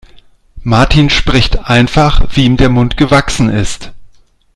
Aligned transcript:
Martin 0.63 1.11
spricht 1.11 1.65
einfach, 1.69 2.35
wie 2.35 2.45
ihm 2.45 2.57
der 2.57 2.69
Mund 2.69 2.97
gewachsen 2.97 3.49
ist. 3.51 3.91